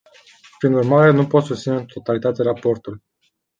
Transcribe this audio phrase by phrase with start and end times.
[0.59, 3.01] Prin urmare, nu pot susține în totalitate raportul.